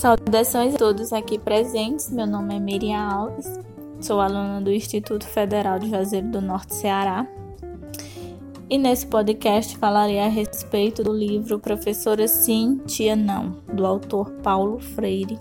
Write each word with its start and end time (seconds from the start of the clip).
Saudações 0.00 0.74
a 0.74 0.78
todos 0.78 1.12
aqui 1.12 1.38
presentes. 1.38 2.10
Meu 2.10 2.26
nome 2.26 2.56
é 2.56 2.58
Miriam 2.58 2.98
Alves, 2.98 3.46
sou 4.00 4.18
aluna 4.18 4.58
do 4.58 4.72
Instituto 4.72 5.26
Federal 5.26 5.78
de 5.78 5.90
Juazeiro 5.90 6.28
do 6.28 6.40
Norte, 6.40 6.74
Ceará. 6.74 7.26
E 8.70 8.78
nesse 8.78 9.06
podcast 9.06 9.76
falarei 9.76 10.18
a 10.18 10.28
respeito 10.28 11.02
do 11.02 11.12
livro 11.12 11.58
Professora 11.58 12.26
Sim, 12.26 12.80
Tia 12.86 13.14
Não, 13.14 13.58
do 13.70 13.84
autor 13.84 14.30
Paulo 14.42 14.80
Freire, 14.80 15.38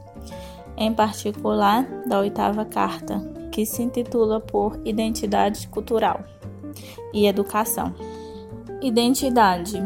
em 0.76 0.94
particular 0.94 1.88
da 2.06 2.20
oitava 2.20 2.66
carta, 2.66 3.39
que 3.60 3.66
se 3.66 3.84
intitula 3.84 4.40
por 4.40 4.80
Identidade 4.86 5.68
Cultural 5.68 6.24
e 7.14 7.28
Educação. 7.28 7.94
Identidade 8.82 9.84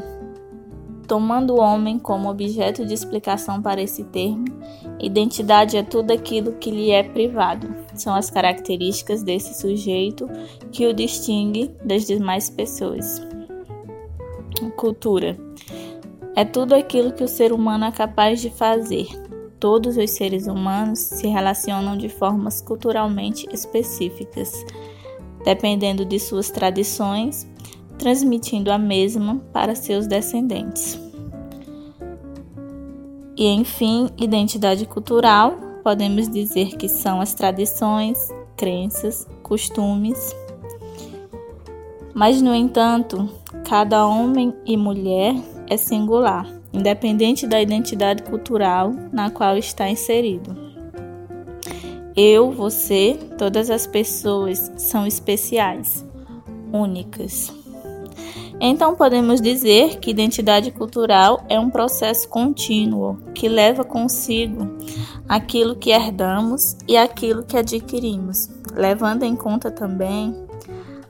Tomando 1.07 1.55
o 1.55 1.59
homem 1.59 1.97
como 1.97 2.29
objeto 2.29 2.85
de 2.85 2.93
explicação 2.93 3.61
para 3.61 3.81
esse 3.81 4.03
termo, 4.05 4.45
identidade 4.99 5.75
é 5.75 5.81
tudo 5.81 6.11
aquilo 6.11 6.53
que 6.53 6.69
lhe 6.69 6.91
é 6.91 7.03
privado. 7.03 7.67
São 7.95 8.13
as 8.13 8.29
características 8.29 9.23
desse 9.23 9.59
sujeito 9.59 10.29
que 10.71 10.85
o 10.85 10.93
distingue 10.93 11.71
das 11.83 12.05
demais 12.05 12.49
pessoas. 12.51 13.21
Cultura 14.77 15.37
é 16.35 16.45
tudo 16.45 16.73
aquilo 16.73 17.11
que 17.11 17.23
o 17.23 17.27
ser 17.27 17.51
humano 17.51 17.85
é 17.85 17.91
capaz 17.91 18.39
de 18.39 18.49
fazer. 18.49 19.07
Todos 19.63 19.95
os 19.95 20.11
seres 20.11 20.45
humanos 20.45 20.99
se 20.99 21.25
relacionam 21.25 21.95
de 21.95 22.09
formas 22.09 22.59
culturalmente 22.59 23.47
específicas, 23.49 24.53
dependendo 25.45 26.03
de 26.03 26.19
suas 26.19 26.51
tradições, 26.51 27.47
transmitindo 27.97 28.69
a 28.69 28.77
mesma 28.77 29.37
para 29.53 29.73
seus 29.73 30.05
descendentes. 30.05 30.99
E 33.37 33.47
enfim, 33.47 34.09
identidade 34.17 34.85
cultural, 34.85 35.55
podemos 35.81 36.27
dizer 36.27 36.75
que 36.75 36.89
são 36.89 37.21
as 37.21 37.33
tradições, 37.33 38.17
crenças, 38.57 39.25
costumes. 39.41 40.35
Mas, 42.13 42.41
no 42.41 42.53
entanto, 42.53 43.29
cada 43.65 44.05
homem 44.05 44.53
e 44.65 44.75
mulher 44.75 45.33
é 45.69 45.77
singular, 45.77 46.52
independente 46.73 47.45
da 47.45 47.61
identidade 47.61 48.23
cultural 48.23 48.91
na 49.11 49.29
qual 49.29 49.57
está 49.57 49.87
inserido. 49.87 50.57
Eu, 52.15 52.51
você, 52.51 53.17
todas 53.37 53.69
as 53.69 53.87
pessoas 53.87 54.71
são 54.77 55.05
especiais, 55.05 56.05
únicas. 56.71 57.53
Então, 58.59 58.95
podemos 58.95 59.41
dizer 59.41 59.99
que 59.99 60.11
identidade 60.11 60.71
cultural 60.71 61.43
é 61.49 61.59
um 61.59 61.69
processo 61.69 62.29
contínuo 62.29 63.17
que 63.33 63.49
leva 63.49 63.83
consigo 63.83 64.77
aquilo 65.27 65.75
que 65.75 65.89
herdamos 65.89 66.77
e 66.87 66.95
aquilo 66.95 67.43
que 67.43 67.57
adquirimos, 67.57 68.49
levando 68.73 69.23
em 69.23 69.35
conta 69.35 69.71
também 69.71 70.35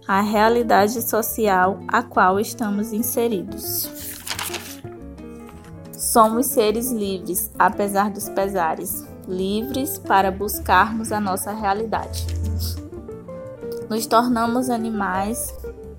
a 0.08 0.22
realidade 0.22 1.02
social 1.02 1.80
a 1.88 2.02
qual 2.02 2.40
estamos 2.40 2.92
inseridos. 2.92 4.03
Somos 6.14 6.46
seres 6.46 6.92
livres, 6.92 7.50
apesar 7.58 8.12
dos 8.12 8.30
pesares, 8.30 9.04
livres 9.28 9.98
para 9.98 10.30
buscarmos 10.30 11.12
a 11.12 11.20
nossa 11.20 11.52
realidade. 11.52 12.28
Nos 13.90 14.06
tornamos 14.06 14.70
animais 14.70 15.52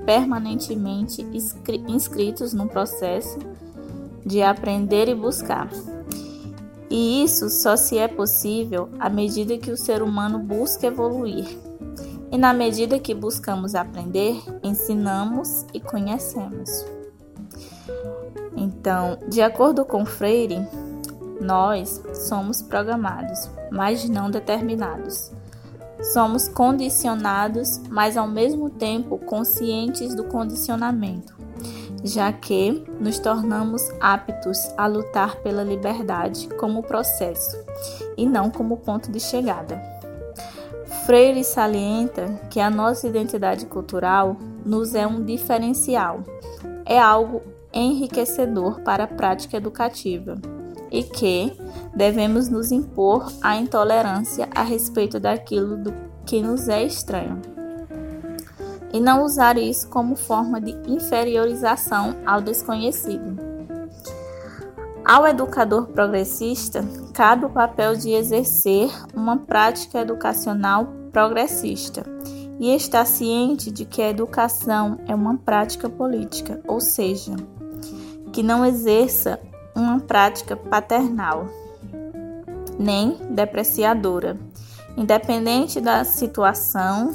permanentemente 0.06 1.26
inscritos 1.88 2.54
no 2.54 2.68
processo 2.68 3.40
de 4.24 4.40
aprender 4.40 5.08
e 5.08 5.16
buscar. 5.16 5.68
E 6.88 7.24
isso 7.24 7.50
só 7.50 7.74
se 7.74 7.98
é 7.98 8.06
possível 8.06 8.88
à 9.00 9.10
medida 9.10 9.58
que 9.58 9.72
o 9.72 9.76
ser 9.76 10.00
humano 10.00 10.38
busca 10.38 10.86
evoluir. 10.86 11.58
E 12.30 12.38
na 12.38 12.54
medida 12.54 13.00
que 13.00 13.16
buscamos 13.16 13.74
aprender, 13.74 14.40
ensinamos 14.62 15.66
e 15.74 15.80
conhecemos. 15.80 16.84
Então, 18.84 19.16
de 19.26 19.40
acordo 19.40 19.82
com 19.82 20.04
Freire, 20.04 20.58
nós 21.40 22.02
somos 22.28 22.60
programados, 22.60 23.48
mas 23.72 24.06
não 24.06 24.30
determinados. 24.30 25.32
Somos 26.12 26.50
condicionados, 26.50 27.80
mas 27.88 28.14
ao 28.14 28.28
mesmo 28.28 28.68
tempo 28.68 29.16
conscientes 29.16 30.14
do 30.14 30.24
condicionamento, 30.24 31.34
já 32.04 32.30
que 32.30 32.84
nos 33.00 33.18
tornamos 33.18 33.80
aptos 34.02 34.58
a 34.76 34.86
lutar 34.86 35.36
pela 35.36 35.64
liberdade 35.64 36.46
como 36.58 36.82
processo 36.82 37.56
e 38.18 38.26
não 38.26 38.50
como 38.50 38.76
ponto 38.76 39.10
de 39.10 39.18
chegada. 39.18 39.82
Freire 41.06 41.42
salienta 41.42 42.26
que 42.50 42.60
a 42.60 42.68
nossa 42.68 43.08
identidade 43.08 43.64
cultural 43.64 44.36
nos 44.62 44.94
é 44.94 45.06
um 45.06 45.24
diferencial, 45.24 46.22
é 46.84 46.98
algo 46.98 47.53
enriquecedor 47.74 48.80
para 48.80 49.04
a 49.04 49.08
prática 49.08 49.56
educativa 49.56 50.36
e 50.90 51.02
que 51.02 51.52
devemos 51.94 52.48
nos 52.48 52.70
impor 52.70 53.32
à 53.42 53.56
intolerância 53.56 54.48
a 54.54 54.62
respeito 54.62 55.18
daquilo 55.18 55.76
do 55.76 55.92
que 56.24 56.40
nos 56.40 56.68
é 56.68 56.84
estranho 56.84 57.54
e 58.94 59.00
não 59.00 59.24
usar 59.24 59.58
isso 59.58 59.88
como 59.88 60.14
forma 60.14 60.60
de 60.60 60.70
inferiorização 60.86 62.14
ao 62.24 62.40
desconhecido. 62.40 63.36
Ao 65.04 65.26
educador 65.26 65.88
progressista, 65.88 66.84
cabe 67.12 67.44
o 67.44 67.50
papel 67.50 67.96
de 67.96 68.12
exercer 68.12 68.88
uma 69.12 69.36
prática 69.36 69.98
educacional 69.98 70.86
progressista 71.10 72.04
e 72.60 72.72
estar 72.72 73.04
ciente 73.04 73.72
de 73.72 73.84
que 73.84 74.00
a 74.00 74.10
educação 74.10 75.00
é 75.08 75.14
uma 75.14 75.36
prática 75.38 75.88
política, 75.88 76.60
ou 76.64 76.80
seja, 76.80 77.34
que 78.34 78.42
não 78.42 78.66
exerça 78.66 79.40
uma 79.76 80.00
prática 80.00 80.56
paternal, 80.56 81.46
nem 82.76 83.16
depreciadora, 83.30 84.36
independente 84.96 85.80
da 85.80 86.02
situação, 86.02 87.12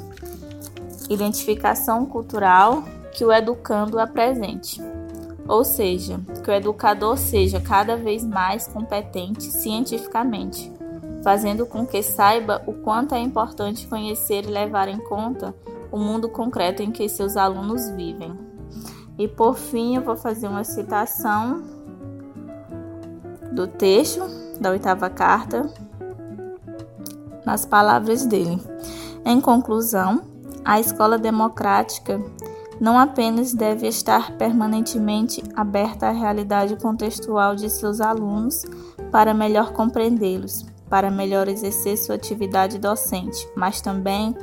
identificação 1.09 2.06
cultural 2.06 2.85
que 3.12 3.25
o 3.25 3.34
educando 3.34 4.00
apresente. 4.00 4.81
Ou 5.46 5.66
seja, 5.66 6.22
que 6.41 6.50
o 6.50 6.53
educador 6.53 7.18
seja 7.18 7.59
cada 7.59 7.97
vez 7.97 8.24
mais 8.24 8.66
competente 8.68 9.44
cientificamente, 9.44 10.72
fazendo 11.22 11.66
com 11.66 11.85
que 11.85 12.02
saiba 12.02 12.63
o 12.66 12.72
quanto 12.72 13.13
é 13.13 13.19
importante 13.19 13.88
conhecer 13.88 14.46
e 14.46 14.52
levar 14.52 14.88
em 14.88 15.00
conta 15.00 15.53
o 15.91 15.97
mundo 15.97 16.29
concreto 16.29 16.81
em 16.81 16.91
que 16.91 17.09
seus 17.09 17.35
alunos 17.35 17.90
vivem. 17.90 18.48
E 19.19 19.28
por 19.28 19.57
fim, 19.57 19.97
eu 19.97 20.02
vou 20.02 20.16
fazer 20.16 20.47
uma 20.47 20.63
citação 20.63 21.62
do 23.52 23.68
texto 23.68 24.22
da 24.62 24.72
oitava 24.72 25.09
carta, 25.09 25.69
nas 27.46 27.66
palavras 27.66 28.25
dele. 28.25 28.62
Em 29.25 29.41
conclusão, 29.41 30.22
a 30.63 30.79
escola 30.79 31.18
democrática 31.18 32.22
não 32.79 32.97
apenas 32.97 33.53
deve 33.53 33.88
estar 33.88 34.38
permanentemente 34.38 35.44
aberta 35.53 36.08
à 36.08 36.12
realidade 36.12 36.78
contextual 36.78 37.56
de 37.56 37.69
seus 37.69 38.00
alunos 38.00 38.63
para 39.12 39.34
melhor 39.34 39.74
compreendê-los, 39.74 40.66
para 40.90 41.12
melhor 41.12 41.50
exercer 41.50 41.97
sua 41.97 42.16
atividade 42.16 42.79
docente, 42.79 43.50
mas 43.53 43.81
também 43.81 44.34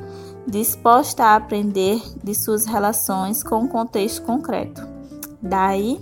disposta 0.46 1.24
a 1.24 1.36
aprender 1.36 2.00
de 2.22 2.34
suas 2.34 2.66
relações 2.66 3.42
com 3.42 3.64
o 3.64 3.68
contexto 3.68 4.22
concreto. 4.22 4.86
Daí 5.42 6.00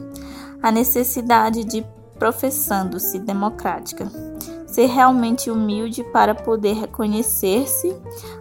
a 0.62 0.70
necessidade 0.70 1.64
de 1.64 1.84
professando-se 2.18 3.18
democrática. 3.18 4.10
Ser 4.66 4.86
realmente 4.86 5.50
humilde 5.50 6.02
para 6.04 6.34
poder 6.34 6.74
reconhecer-se, 6.74 7.94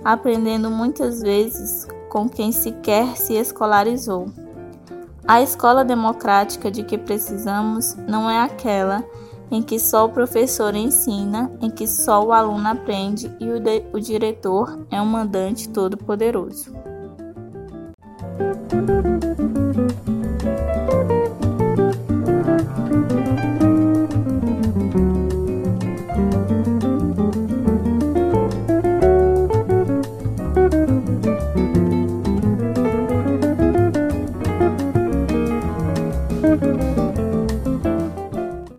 aprendendo 0.03 0.69
muitas 0.71 1.21
vezes 1.21 1.87
com 2.09 2.29
quem 2.29 2.51
sequer 2.51 3.17
se 3.17 3.33
escolarizou. 3.33 4.27
A 5.27 5.41
escola 5.41 5.83
democrática 5.83 6.69
de 6.69 6.83
que 6.83 6.97
precisamos 6.97 7.95
não 8.07 8.29
é 8.29 8.39
aquela 8.39 9.03
em 9.53 9.61
que 9.61 9.77
só 9.77 10.05
o 10.05 10.09
professor 10.09 10.75
ensina, 10.75 11.51
em 11.61 11.69
que 11.69 11.85
só 11.85 12.25
o 12.25 12.31
aluno 12.31 12.67
aprende 12.67 13.31
e 13.39 13.47
o, 13.51 13.59
de, 13.59 13.83
o 13.93 13.99
diretor 13.99 14.83
é 14.89 14.99
um 14.99 15.05
mandante 15.05 15.69
todo-poderoso. 15.69 16.73